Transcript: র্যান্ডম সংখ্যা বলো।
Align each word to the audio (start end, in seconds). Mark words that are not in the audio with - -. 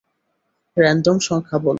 র্যান্ডম 0.77 1.17
সংখ্যা 1.19 1.57
বলো। 1.57 1.69